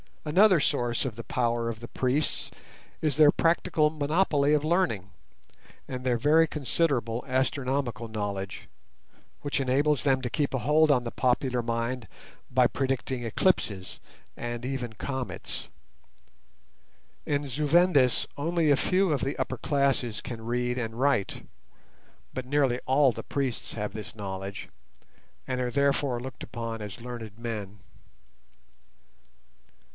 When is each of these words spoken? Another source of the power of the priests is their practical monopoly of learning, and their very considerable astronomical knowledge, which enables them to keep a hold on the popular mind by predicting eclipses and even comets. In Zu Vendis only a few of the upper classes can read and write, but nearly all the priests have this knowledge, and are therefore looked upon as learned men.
Another 0.25 0.59
source 0.59 1.03
of 1.05 1.15
the 1.15 1.23
power 1.23 1.69
of 1.69 1.79
the 1.79 1.87
priests 1.87 2.49
is 3.01 3.17
their 3.17 3.31
practical 3.31 3.89
monopoly 3.89 4.53
of 4.53 4.63
learning, 4.63 5.11
and 5.87 6.03
their 6.03 6.17
very 6.17 6.47
considerable 6.47 7.23
astronomical 7.27 8.07
knowledge, 8.07 8.67
which 9.41 9.59
enables 9.59 10.03
them 10.03 10.21
to 10.21 10.29
keep 10.29 10.53
a 10.53 10.59
hold 10.59 10.89
on 10.91 11.03
the 11.03 11.11
popular 11.11 11.61
mind 11.63 12.07
by 12.51 12.65
predicting 12.65 13.23
eclipses 13.23 13.99
and 14.37 14.63
even 14.65 14.93
comets. 14.93 15.69
In 17.25 17.47
Zu 17.47 17.67
Vendis 17.67 18.27
only 18.37 18.69
a 18.71 18.77
few 18.77 19.11
of 19.11 19.21
the 19.23 19.37
upper 19.37 19.57
classes 19.57 20.21
can 20.21 20.41
read 20.45 20.77
and 20.79 20.99
write, 20.99 21.47
but 22.33 22.45
nearly 22.45 22.79
all 22.87 23.11
the 23.11 23.23
priests 23.23 23.73
have 23.73 23.93
this 23.93 24.15
knowledge, 24.15 24.69
and 25.47 25.61
are 25.61 25.71
therefore 25.71 26.19
looked 26.19 26.43
upon 26.43 26.81
as 26.81 27.01
learned 27.01 27.37
men. 27.37 27.79